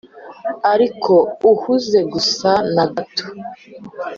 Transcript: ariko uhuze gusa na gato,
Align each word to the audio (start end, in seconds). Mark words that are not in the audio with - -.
ariko 0.73 1.13
uhuze 1.51 1.99
gusa 2.13 2.51
na 2.75 2.85
gato, 2.95 3.25